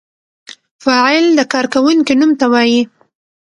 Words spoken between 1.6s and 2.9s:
کوونکی نوم ته وايي.